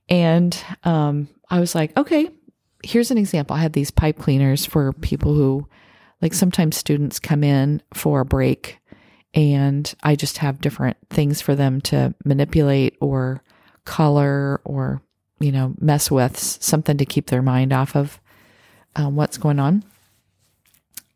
And 0.09 0.57
um, 0.83 1.29
I 1.49 1.59
was 1.59 1.75
like, 1.75 1.95
okay, 1.97 2.29
here's 2.83 3.11
an 3.11 3.17
example. 3.17 3.55
I 3.55 3.59
had 3.59 3.73
these 3.73 3.91
pipe 3.91 4.17
cleaners 4.17 4.65
for 4.65 4.93
people 4.93 5.33
who, 5.33 5.67
like, 6.21 6.33
sometimes 6.33 6.77
students 6.77 7.19
come 7.19 7.43
in 7.43 7.81
for 7.93 8.21
a 8.21 8.25
break 8.25 8.79
and 9.33 9.93
I 10.01 10.15
just 10.15 10.39
have 10.39 10.61
different 10.61 10.97
things 11.09 11.39
for 11.41 11.55
them 11.55 11.81
to 11.81 12.13
manipulate 12.25 12.97
or 12.99 13.43
color 13.85 14.59
or, 14.65 15.01
you 15.39 15.51
know, 15.51 15.75
mess 15.79 16.09
with, 16.09 16.37
something 16.37 16.97
to 16.97 17.05
keep 17.05 17.27
their 17.27 17.43
mind 17.43 17.71
off 17.71 17.95
of 17.95 18.19
um, 18.99 19.15
what's 19.15 19.37
going 19.37 19.59
on. 19.59 19.83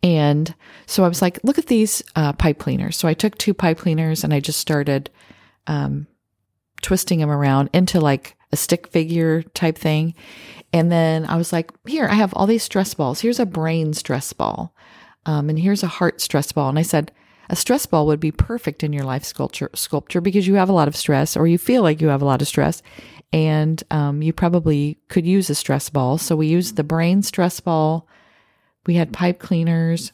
And 0.02 0.54
so 0.86 1.04
I 1.04 1.08
was 1.08 1.22
like, 1.22 1.40
look 1.44 1.58
at 1.58 1.68
these 1.68 2.02
uh, 2.16 2.34
pipe 2.34 2.58
cleaners. 2.58 2.98
So 2.98 3.08
I 3.08 3.14
took 3.14 3.38
two 3.38 3.54
pipe 3.54 3.78
cleaners 3.78 4.24
and 4.24 4.34
I 4.34 4.40
just 4.40 4.60
started 4.60 5.10
um, 5.68 6.08
twisting 6.82 7.20
them 7.20 7.30
around 7.30 7.70
into 7.74 8.00
like 8.00 8.38
a 8.52 8.56
stick 8.56 8.88
figure 8.88 9.44
type 9.44 9.78
thing. 9.78 10.14
And 10.72 10.92
then 10.92 11.26
I 11.26 11.36
was 11.36 11.52
like, 11.52 11.72
here, 11.86 12.08
I 12.08 12.16
have 12.16 12.34
all 12.34 12.48
these 12.48 12.64
stress 12.64 12.94
balls. 12.94 13.22
Here's 13.22 13.40
a 13.40 13.46
brain 13.46 13.94
stress 13.94 14.32
ball. 14.32 14.74
Um, 15.26 15.50
and 15.50 15.60
here's 15.60 15.84
a 15.84 15.88
heart 15.88 16.22
stress 16.22 16.52
ball. 16.52 16.70
And 16.70 16.80
I 16.80 16.84
said, 16.84 17.12
a 17.50 17.56
stress 17.56 17.86
ball 17.86 18.08
would 18.08 18.20
be 18.20 18.32
perfect 18.32 18.84
in 18.84 18.94
your 18.94 19.04
life 19.04 19.26
sculpture, 19.26 19.70
sculpture 19.76 20.22
because 20.22 20.48
you 20.48 20.56
have 20.56 20.70
a 20.70 20.74
lot 20.74 20.88
of 20.88 20.96
stress 20.96 21.36
or 21.36 21.48
you 21.48 21.58
feel 21.58 21.82
like 21.82 22.02
you 22.02 22.08
have 22.08 22.22
a 22.22 22.26
lot 22.26 22.42
of 22.42 22.48
stress 22.48 22.82
and 23.34 23.84
um, 23.92 24.22
you 24.22 24.32
probably 24.32 24.98
could 25.10 25.26
use 25.26 25.50
a 25.50 25.56
stress 25.56 25.90
ball. 25.90 26.18
So 26.18 26.36
we 26.36 26.48
used 26.48 26.76
the 26.76 26.84
brain 26.84 27.22
stress 27.24 27.60
ball. 27.60 28.08
We 28.86 28.96
had 28.96 29.12
pipe 29.12 29.40
cleaners. 29.40 30.14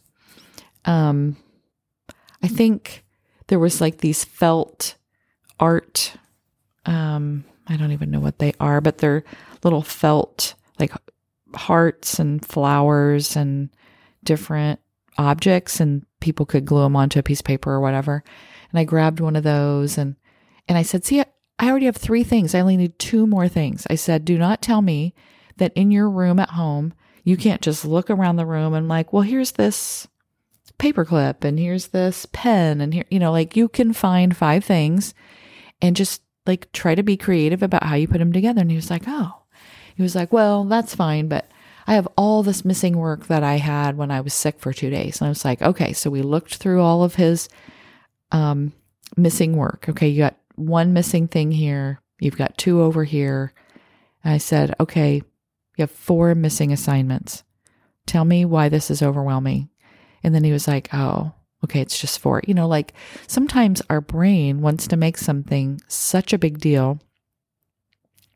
Um, 0.86 1.38
I 2.42 2.48
think 2.48 3.04
there 3.48 3.60
was 3.60 3.82
like 3.82 3.98
these 3.98 4.24
felt 4.24 4.96
art 5.60 6.14
um, 6.86 7.46
I 7.68 7.78
don't 7.78 7.92
even 7.92 8.10
know 8.10 8.20
what 8.20 8.40
they 8.40 8.54
are, 8.60 8.82
but 8.82 8.98
they're 8.98 9.24
little 9.64 9.84
felt 9.84 10.56
like 10.80 10.92
hearts 11.54 12.20
and 12.20 12.44
flowers 12.44 13.36
and 13.36 13.70
different 14.24 14.80
objects 15.18 15.80
and 15.80 16.06
people 16.20 16.46
could 16.46 16.66
glue 16.66 16.82
them 16.82 16.96
onto 16.96 17.20
a 17.20 17.24
piece 17.24 17.42
of 17.42 17.46
paper 17.46 17.72
or 17.72 17.80
whatever. 17.80 18.24
And 18.72 18.80
I 18.80 18.86
grabbed 18.86 19.20
one 19.20 19.36
of 19.36 19.44
those 19.44 19.98
and 19.98 20.16
and 20.68 20.78
I 20.78 20.84
said, 20.84 21.06
"See, 21.06 21.24
I 21.60 21.70
already 21.70 21.86
have 21.86 21.98
3 21.98 22.24
things. 22.24 22.56
I 22.56 22.62
only 22.62 22.78
need 22.78 22.98
two 22.98 23.28
more 23.28 23.48
things." 23.48 23.86
I 23.90 23.96
said, 23.96 24.26
"Do 24.26 24.38
not 24.38 24.62
tell 24.62 24.82
me 24.82 25.14
that 25.58 25.74
in 25.76 25.92
your 25.92 26.10
room 26.10 26.40
at 26.40 26.52
home, 26.52 26.94
you 27.24 27.38
can't 27.38 27.62
just 27.62 27.86
look 27.86 28.10
around 28.10 28.38
the 28.38 28.46
room 28.46 28.74
and 28.74 28.88
like, 28.88 29.14
well, 29.14 29.22
here's 29.22 29.52
this 29.52 30.08
paperclip 30.80 31.44
and 31.44 31.60
here's 31.60 31.88
this 31.88 32.26
pen 32.32 32.82
and 32.82 32.94
here, 32.94 33.06
you 33.10 33.20
know, 33.20 33.32
like 33.32 33.56
you 33.56 33.68
can 33.68 33.94
find 33.94 34.36
five 34.36 34.64
things 34.64 35.14
and 35.82 35.96
just 35.96 36.22
like 36.48 36.72
try 36.72 36.96
to 36.96 37.04
be 37.04 37.18
creative 37.18 37.62
about 37.62 37.84
how 37.84 37.96
you 37.96 38.08
put 38.08 38.18
them 38.18 38.34
together. 38.34 38.62
And 38.62 38.72
he 38.72 38.76
was 38.78 38.90
like, 38.90 39.04
oh, 39.06 39.44
he 39.96 40.02
was 40.02 40.16
like, 40.16 40.34
well, 40.34 40.64
that's 40.64 40.96
fine, 40.96 41.28
but 41.28 41.50
I 41.86 41.96
have 41.96 42.08
all 42.18 42.44
this 42.44 42.66
missing 42.66 42.98
work 42.98 43.28
that 43.28 43.44
I 43.44 43.56
had 43.56 43.98
when 43.98 44.12
I 44.12 44.22
was 44.22 44.34
sick 44.34 44.60
for 44.60 44.74
two 44.74 44.90
days. 44.90 45.20
And 45.20 45.28
I 45.28 45.30
was 45.30 45.44
like, 45.44 45.62
okay, 45.62 45.94
so 45.94 46.10
we 46.10 46.22
looked 46.22 46.56
through 46.56 46.82
all 46.82 47.04
of 47.04 47.16
his 47.16 47.50
um, 48.32 48.74
missing 49.18 49.58
work. 49.58 49.86
Okay, 49.90 50.08
you 50.08 50.20
got 50.20 50.38
one 50.60 50.94
missing 50.94 51.28
thing 51.28 51.52
here, 51.52 52.02
you've 52.20 52.38
got 52.38 52.58
two 52.58 52.82
over 52.82 53.04
here. 53.04 53.54
And 54.24 54.34
I 54.34 54.38
said, 54.38 54.76
okay, 54.80 55.16
you 55.16 55.82
have 55.84 55.92
four 55.92 56.36
missing 56.36 56.72
assignments. 56.72 57.44
Tell 58.06 58.26
me 58.26 58.46
why 58.46 58.70
this 58.70 58.92
is 58.92 59.02
overwhelming. 59.02 59.70
And 60.24 60.36
then 60.36 60.44
he 60.44 60.52
was 60.52 60.68
like, 60.68 60.90
oh, 60.94 61.34
Okay, 61.64 61.82
it's 61.82 62.00
just 62.00 62.20
four. 62.20 62.42
You 62.48 62.54
know, 62.54 62.68
like 62.68 62.94
sometimes 63.28 63.82
our 63.90 64.02
brain 64.02 64.62
wants 64.62 64.88
to 64.88 64.98
make 64.98 65.18
something 65.18 65.82
such 65.88 66.32
a 66.32 66.38
big 66.38 66.60
deal, 66.60 67.00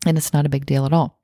and 0.05 0.17
it's 0.17 0.33
not 0.33 0.45
a 0.45 0.49
big 0.49 0.65
deal 0.65 0.85
at 0.85 0.93
all. 0.93 1.19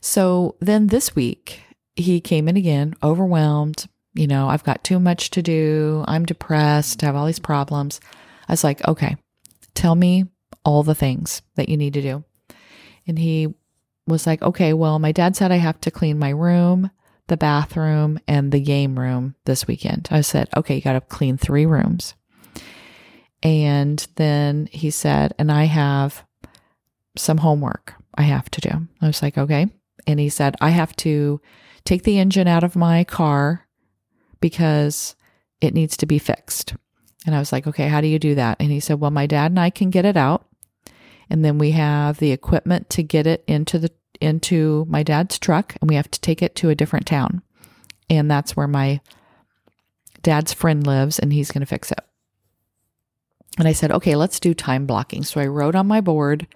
So 0.00 0.56
then 0.60 0.86
this 0.86 1.16
week, 1.16 1.62
he 1.96 2.20
came 2.20 2.46
in 2.46 2.56
again, 2.56 2.94
overwhelmed. 3.02 3.86
You 4.14 4.28
know, 4.28 4.48
I've 4.48 4.64
got 4.64 4.84
too 4.84 5.00
much 5.00 5.30
to 5.30 5.42
do. 5.42 6.04
I'm 6.06 6.24
depressed. 6.24 7.02
I 7.02 7.06
have 7.06 7.16
all 7.16 7.26
these 7.26 7.40
problems. 7.40 8.00
I 8.48 8.52
was 8.52 8.64
like, 8.64 8.86
okay, 8.86 9.16
tell 9.78 9.94
me 9.94 10.26
all 10.64 10.82
the 10.82 10.94
things 10.94 11.42
that 11.56 11.68
you 11.68 11.76
need 11.76 11.94
to 11.94 12.02
do. 12.02 12.24
And 13.06 13.18
he 13.18 13.54
was 14.06 14.26
like, 14.26 14.42
okay, 14.42 14.72
well, 14.72 14.98
my 14.98 15.12
dad 15.12 15.36
said 15.36 15.52
I 15.52 15.56
have 15.56 15.80
to 15.82 15.90
clean 15.90 16.18
my 16.18 16.30
room 16.30 16.90
the 17.28 17.36
bathroom, 17.36 18.18
and 18.26 18.50
the 18.50 18.60
game 18.60 18.98
room 18.98 19.36
this 19.44 19.66
weekend. 19.66 20.08
I 20.10 20.22
said, 20.22 20.48
okay, 20.56 20.76
you 20.76 20.80
got 20.80 20.94
to 20.94 21.00
clean 21.00 21.36
three 21.36 21.66
rooms. 21.66 22.14
And 23.42 24.04
then 24.16 24.68
he 24.72 24.90
said, 24.90 25.34
and 25.38 25.52
I 25.52 25.64
have 25.64 26.24
some 27.16 27.38
homework 27.38 27.94
I 28.16 28.22
have 28.22 28.50
to 28.50 28.60
do. 28.60 28.88
I 29.00 29.06
was 29.06 29.22
like, 29.22 29.38
okay. 29.38 29.68
And 30.06 30.18
he 30.18 30.28
said, 30.28 30.56
I 30.60 30.70
have 30.70 30.96
to 30.96 31.40
take 31.84 32.02
the 32.02 32.18
engine 32.18 32.48
out 32.48 32.64
of 32.64 32.74
my 32.74 33.04
car 33.04 33.68
because 34.40 35.14
it 35.60 35.74
needs 35.74 35.96
to 35.98 36.06
be 36.06 36.18
fixed. 36.18 36.74
And 37.26 37.34
I 37.34 37.38
was 37.38 37.52
like, 37.52 37.66
okay, 37.66 37.88
how 37.88 38.00
do 38.00 38.06
you 38.06 38.18
do 38.18 38.34
that? 38.36 38.56
And 38.60 38.70
he 38.70 38.80
said, 38.80 39.00
well, 39.00 39.10
my 39.10 39.26
dad 39.26 39.50
and 39.50 39.60
I 39.60 39.70
can 39.70 39.90
get 39.90 40.04
it 40.04 40.16
out. 40.16 40.46
And 41.30 41.44
then 41.44 41.58
we 41.58 41.72
have 41.72 42.18
the 42.18 42.32
equipment 42.32 42.88
to 42.90 43.02
get 43.02 43.26
it 43.26 43.44
into 43.46 43.78
the 43.78 43.90
into 44.20 44.84
my 44.88 45.02
dad's 45.02 45.38
truck 45.38 45.76
and 45.80 45.88
we 45.88 45.94
have 45.94 46.10
to 46.10 46.20
take 46.20 46.42
it 46.42 46.56
to 46.56 46.70
a 46.70 46.74
different 46.74 47.06
town. 47.06 47.42
And 48.10 48.30
that's 48.30 48.56
where 48.56 48.66
my 48.66 49.00
dad's 50.22 50.52
friend 50.52 50.86
lives 50.86 51.18
and 51.18 51.32
he's 51.32 51.50
going 51.50 51.60
to 51.60 51.66
fix 51.66 51.92
it. 51.92 52.00
And 53.58 53.66
I 53.66 53.72
said, 53.72 53.90
okay, 53.92 54.16
let's 54.16 54.40
do 54.40 54.54
time 54.54 54.86
blocking. 54.86 55.24
So 55.24 55.40
I 55.40 55.46
wrote 55.46 55.74
on 55.74 55.86
my 55.86 56.00
board 56.00 56.46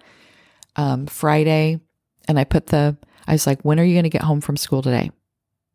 um, 0.77 1.07
Friday 1.07 1.81
and 2.29 2.39
I 2.39 2.45
put 2.45 2.69
the, 2.69 2.97
I 3.27 3.33
was 3.33 3.47
like, 3.47 3.63
when 3.63 3.79
are 3.81 3.85
you 3.85 3.95
going 3.95 4.05
to 4.05 4.11
get 4.11 4.23
home 4.23 4.41
from 4.41 4.57
school 4.57 4.83
today? 4.83 5.11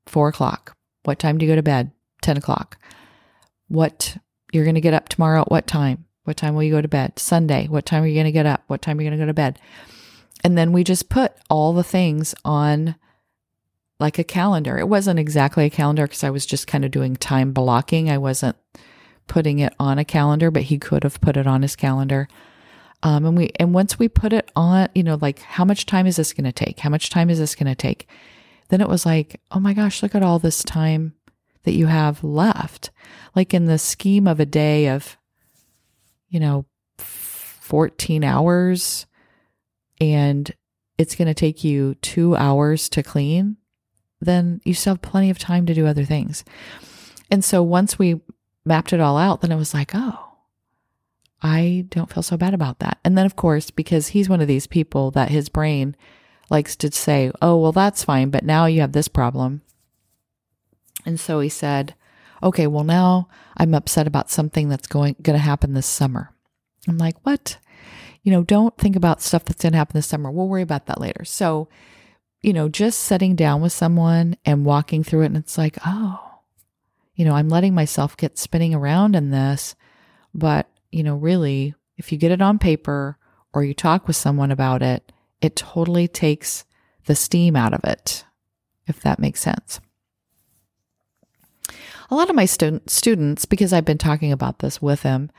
Four 0.06 0.30
o'clock. 0.30 0.76
What 1.04 1.20
time 1.20 1.38
do 1.38 1.46
you 1.46 1.52
go 1.52 1.56
to 1.56 1.64
bed? 1.64 1.92
10 2.22 2.38
o'clock. 2.38 2.78
What, 3.68 4.18
you're 4.52 4.64
going 4.64 4.76
to 4.76 4.82
get 4.82 4.94
up 4.94 5.10
tomorrow 5.10 5.42
at 5.42 5.52
what 5.52 5.68
time? 5.68 6.06
What 6.24 6.38
time 6.38 6.56
will 6.56 6.64
you 6.64 6.72
go 6.72 6.82
to 6.82 6.88
bed? 6.88 7.20
Sunday. 7.20 7.68
What 7.68 7.86
time 7.86 8.04
are 8.04 8.08
you 8.08 8.16
going 8.16 8.26
to 8.26 8.32
get 8.32 8.46
up? 8.46 8.64
What 8.68 8.82
time 8.82 9.00
are 9.00 9.02
you 9.02 9.10
going 9.10 9.18
to 9.18 9.24
go 9.24 9.28
to 9.28 9.34
bed? 9.34 9.60
And 10.44 10.58
then 10.58 10.72
we 10.72 10.84
just 10.84 11.10
put 11.10 11.34
all 11.50 11.74
the 11.74 11.84
things 11.84 12.36
on 12.44 12.96
like 14.00 14.20
a 14.20 14.24
calendar. 14.24 14.78
It 14.78 14.88
wasn't 14.88 15.20
exactly 15.20 15.66
a 15.66 15.70
calendar 15.70 16.06
because 16.06 16.24
I 16.24 16.30
was 16.30 16.46
just 16.46 16.68
kind 16.68 16.86
of 16.86 16.92
doing 16.92 17.16
time 17.16 17.54
blocking. 17.54 18.10
I 18.10 18.18
wasn't 18.18 18.56
putting 19.28 19.60
it 19.60 19.74
on 19.80 19.98
a 20.00 20.06
calendar, 20.06 20.52
but 20.52 20.64
he 20.64 20.78
could 20.78 21.04
have 21.04 21.22
put 21.22 21.38
it 21.38 21.48
on 21.48 21.62
his 21.62 21.76
calendar. 21.76 22.28
Um, 23.04 23.26
and 23.26 23.38
we 23.38 23.52
and 23.60 23.74
once 23.74 24.00
we 24.00 24.08
put 24.08 24.34
it 24.34 24.52
on, 24.56 24.90
you 24.96 25.04
know, 25.04 25.18
like 25.22 25.40
how 25.40 25.66
much 25.66 25.86
time 25.86 26.08
is 26.08 26.16
this 26.16 26.34
going 26.34 26.46
to 26.46 26.52
take? 26.52 26.80
How 26.80 26.90
much 26.90 27.10
time 27.10 27.30
is 27.30 27.40
this 27.40 27.56
going 27.56 27.68
to 27.68 27.76
take? 27.76 28.08
Then 28.70 28.82
it 28.82 28.90
was 28.90 29.06
like, 29.06 29.40
oh 29.52 29.60
my 29.60 29.74
gosh, 29.74 30.04
look 30.04 30.16
at 30.16 30.24
all 30.24 30.40
this 30.40 30.64
time 30.64 31.14
that 31.68 31.74
you 31.74 31.88
have 31.88 32.24
left. 32.24 32.92
Like 33.36 33.54
in 33.54 33.66
the 33.66 33.78
scheme 33.78 34.26
of 34.26 34.40
a 34.40 34.46
day 34.46 34.88
of, 34.88 35.18
you 36.30 36.40
know, 36.40 36.66
14 36.98 38.24
hours, 38.24 39.06
and 40.00 40.50
it's 40.98 41.16
going 41.16 41.28
to 41.28 41.34
take 41.34 41.66
you 41.66 41.96
two 41.96 42.38
hours 42.38 42.88
to 42.88 43.04
clean, 43.04 43.58
then 44.22 44.62
you 44.64 44.74
still 44.74 44.94
have 44.94 45.02
plenty 45.02 45.30
of 45.30 45.38
time 45.38 45.66
to 45.66 45.74
do 45.74 45.86
other 45.86 46.06
things. 46.06 46.46
And 47.30 47.44
so 47.44 47.62
once 47.62 48.00
we 48.00 48.22
mapped 48.64 48.94
it 48.94 49.02
all 49.02 49.18
out, 49.18 49.42
then 49.42 49.52
it 49.52 49.58
was 49.58 49.74
like, 49.74 49.92
oh, 49.94 50.18
I 51.44 51.86
don't 51.90 52.12
feel 52.12 52.24
so 52.24 52.38
bad 52.38 52.54
about 52.54 52.80
that. 52.80 52.98
And 53.04 53.18
then, 53.18 53.26
of 53.26 53.36
course, 53.36 53.72
because 53.72 54.08
he's 54.08 54.30
one 54.30 54.40
of 54.40 54.48
these 54.48 54.68
people 54.68 55.12
that 55.12 55.32
his 55.32 55.50
brain 55.50 55.98
likes 56.50 56.78
to 56.78 56.90
say, 56.94 57.30
oh, 57.42 57.58
well, 57.58 57.74
that's 57.74 58.06
fine, 58.06 58.30
but 58.30 58.46
now 58.46 58.68
you 58.68 58.80
have 58.80 58.94
this 58.94 59.10
problem. 59.10 59.64
And 61.08 61.20
so 61.20 61.40
he 61.40 61.50
said, 61.50 61.96
okay, 62.44 62.68
well, 62.68 62.84
now 62.84 63.30
I'm 63.58 63.74
upset 63.74 64.06
about 64.06 64.30
something 64.30 64.70
that's 64.70 64.88
going, 64.88 65.16
going 65.24 65.38
to 65.40 65.44
happen 65.44 65.74
this 65.74 65.88
summer. 65.88 66.32
I'm 66.88 67.00
like, 67.00 67.16
what? 67.26 67.58
you 68.28 68.32
know, 68.32 68.44
don't 68.44 68.76
think 68.78 68.98
about 68.98 69.22
stuff 69.22 69.46
that's 69.46 69.62
going 69.62 69.72
to 69.72 69.78
happen 69.78 69.98
this 69.98 70.08
summer. 70.08 70.30
We'll 70.30 70.50
worry 70.50 70.62
about 70.62 70.88
that 70.88 71.00
later. 71.00 71.24
So, 71.24 71.70
you 72.42 72.52
know, 72.52 72.68
just 72.68 73.00
sitting 73.00 73.38
down 73.38 73.62
with 73.62 73.72
someone 73.72 74.36
and 74.44 74.66
walking 74.66 75.02
through 75.02 75.22
it, 75.22 75.28
and 75.28 75.38
it's 75.38 75.58
like, 75.58 75.78
oh, 75.86 76.20
you 77.16 77.24
know, 77.24 77.36
I'm 77.36 77.48
letting 77.48 77.74
myself 77.74 78.18
get 78.18 78.38
spinning 78.38 78.76
around 78.76 79.16
in 79.16 79.32
this. 79.32 79.76
But, 80.34 80.70
you 80.92 81.04
know, 81.04 81.16
really, 81.16 81.74
if 81.96 82.12
you 82.12 82.18
get 82.18 82.34
it 82.34 82.42
on 82.42 82.60
paper 82.60 83.18
or 83.54 83.64
you 83.64 83.74
talk 83.74 84.08
with 84.08 84.18
someone 84.18 84.52
about 84.52 84.82
it, 84.82 85.10
it 85.40 85.56
totally 85.56 86.10
takes 86.10 86.66
the 87.06 87.16
steam 87.16 87.56
out 87.56 87.74
of 87.74 87.86
it, 87.86 88.26
if 88.88 89.00
that 89.00 89.20
makes 89.20 89.40
sense. 89.40 89.80
A 92.10 92.16
lot 92.16 92.30
of 92.30 92.36
my 92.36 92.46
stu- 92.46 92.82
students, 92.88 93.46
because 93.46 93.74
I've 93.74 93.86
been 93.86 93.98
talking 93.98 94.32
about 94.32 94.60
this 94.60 94.82
with 94.82 95.04
them, 95.04 95.30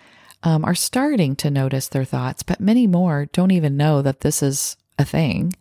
um, 0.43 0.65
are 0.65 0.75
starting 0.75 1.35
to 1.37 1.51
notice 1.51 1.89
their 1.89 2.05
thoughts, 2.05 2.43
but 2.43 2.61
many 2.61 2.87
more 2.87 3.27
don't 3.33 3.51
even 3.51 3.77
know 3.77 4.03
that 4.03 4.21
this 4.21 4.43
is 4.43 4.77
a 4.99 5.05
thing. 5.05 5.55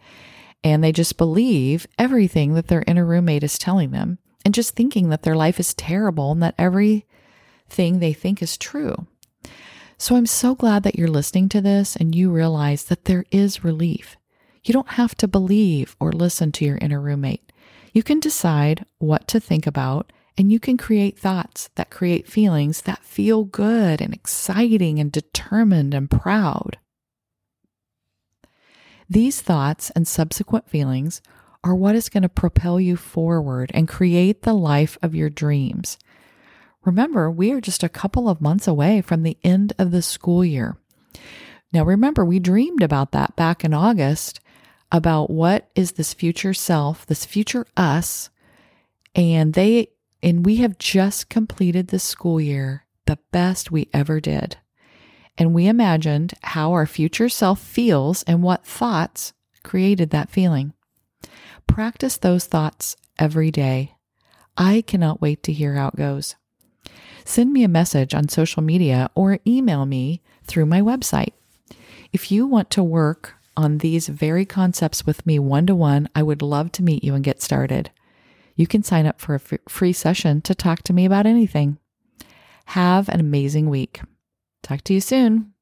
And 0.63 0.83
they 0.83 0.91
just 0.91 1.17
believe 1.17 1.87
everything 1.97 2.53
that 2.55 2.67
their 2.67 2.83
inner 2.87 3.05
roommate 3.05 3.43
is 3.43 3.57
telling 3.57 3.91
them 3.91 4.17
and 4.43 4.53
just 4.53 4.75
thinking 4.75 5.09
that 5.09 5.23
their 5.23 5.35
life 5.35 5.59
is 5.59 5.73
terrible 5.73 6.31
and 6.31 6.43
that 6.43 6.55
everything 6.57 7.99
they 7.99 8.13
think 8.13 8.41
is 8.41 8.57
true. 8.57 9.07
So 9.97 10.15
I'm 10.15 10.25
so 10.25 10.55
glad 10.55 10.83
that 10.83 10.95
you're 10.95 11.07
listening 11.07 11.49
to 11.49 11.61
this 11.61 11.95
and 11.95 12.13
you 12.13 12.29
realize 12.29 12.85
that 12.85 13.05
there 13.05 13.25
is 13.31 13.63
relief. 13.63 14.17
You 14.63 14.73
don't 14.73 14.91
have 14.91 15.15
to 15.15 15.27
believe 15.27 15.95
or 15.99 16.11
listen 16.11 16.51
to 16.53 16.65
your 16.65 16.77
inner 16.77 16.99
roommate. 16.99 17.51
You 17.93 18.03
can 18.03 18.19
decide 18.19 18.85
what 18.99 19.27
to 19.29 19.39
think 19.39 19.65
about 19.65 20.11
and 20.37 20.51
you 20.51 20.59
can 20.59 20.77
create 20.77 21.17
thoughts 21.17 21.69
that 21.75 21.89
create 21.89 22.27
feelings 22.27 22.81
that 22.81 23.03
feel 23.03 23.43
good 23.43 24.01
and 24.01 24.13
exciting 24.13 24.99
and 24.99 25.11
determined 25.11 25.93
and 25.93 26.09
proud. 26.09 26.77
These 29.09 29.41
thoughts 29.41 29.89
and 29.91 30.07
subsequent 30.07 30.69
feelings 30.69 31.21
are 31.63 31.75
what 31.75 31.95
is 31.95 32.09
going 32.09 32.23
to 32.23 32.29
propel 32.29 32.79
you 32.79 32.95
forward 32.95 33.71
and 33.73 33.87
create 33.87 34.43
the 34.43 34.53
life 34.53 34.97
of 35.01 35.15
your 35.15 35.29
dreams. 35.29 35.97
Remember, 36.85 37.31
we 37.31 37.51
are 37.51 37.61
just 37.61 37.83
a 37.83 37.89
couple 37.89 38.29
of 38.29 38.41
months 38.41 38.67
away 38.67 39.01
from 39.01 39.23
the 39.23 39.37
end 39.43 39.73
of 39.79 39.91
the 39.91 40.01
school 40.01 40.45
year. 40.45 40.77
Now, 41.73 41.83
remember, 41.83 42.23
we 42.23 42.39
dreamed 42.39 42.81
about 42.81 43.11
that 43.11 43.35
back 43.35 43.65
in 43.65 43.73
August 43.73 44.39
about 44.91 45.29
what 45.29 45.69
is 45.75 45.93
this 45.93 46.13
future 46.13 46.53
self, 46.53 47.05
this 47.05 47.25
future 47.25 47.65
us, 47.75 48.29
and 49.15 49.53
they 49.53 49.89
and 50.21 50.45
we 50.45 50.57
have 50.57 50.77
just 50.77 51.29
completed 51.29 51.87
the 51.87 51.99
school 51.99 52.41
year 52.41 52.85
the 53.05 53.19
best 53.31 53.71
we 53.71 53.89
ever 53.93 54.19
did. 54.19 54.57
And 55.37 55.53
we 55.53 55.67
imagined 55.67 56.33
how 56.43 56.73
our 56.73 56.85
future 56.85 57.29
self 57.29 57.59
feels 57.59 58.23
and 58.23 58.43
what 58.43 58.65
thoughts 58.65 59.33
created 59.63 60.09
that 60.09 60.29
feeling. 60.29 60.73
Practice 61.67 62.17
those 62.17 62.45
thoughts 62.45 62.95
every 63.19 63.51
day. 63.51 63.95
I 64.57 64.81
cannot 64.81 65.21
wait 65.21 65.43
to 65.43 65.53
hear 65.53 65.75
how 65.75 65.89
it 65.89 65.95
goes. 65.95 66.35
Send 67.23 67.53
me 67.53 67.63
a 67.63 67.69
message 67.69 68.13
on 68.13 68.29
social 68.29 68.63
media 68.63 69.09
or 69.13 69.39
email 69.45 69.85
me 69.85 70.21
through 70.43 70.65
my 70.65 70.81
website. 70.81 71.33
If 72.11 72.31
you 72.31 72.47
want 72.47 72.69
to 72.71 72.83
work 72.83 73.35
on 73.55 73.79
these 73.79 74.07
very 74.07 74.45
concepts 74.45 75.05
with 75.05 75.25
me 75.25 75.37
one 75.37 75.67
to 75.67 75.75
one, 75.75 76.09
I 76.15 76.23
would 76.23 76.41
love 76.41 76.71
to 76.73 76.83
meet 76.83 77.03
you 77.03 77.13
and 77.13 77.23
get 77.23 77.41
started 77.41 77.91
you 78.57 78.67
can 78.67 78.83
sign 78.83 79.05
up 79.05 79.21
for 79.21 79.35
a 79.35 79.39
free 79.69 79.93
session 79.93 80.41
to 80.41 80.53
talk 80.53 80.83
to 80.83 80.93
me 80.93 81.05
about 81.05 81.25
anything. 81.25 81.77
Have 82.65 83.07
an 83.07 83.21
amazing 83.21 83.69
week. 83.69 84.01
Talk 84.63 84.81
to 84.81 84.93
you 84.93 84.99
soon. 84.99 85.53